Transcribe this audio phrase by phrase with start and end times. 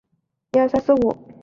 [0.51, 1.31] 嘎达梅林人。